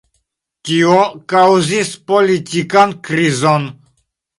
Tio 0.69 0.95
kaŭzis 1.35 1.95
politikan 2.11 3.01
krizon. 3.07 3.75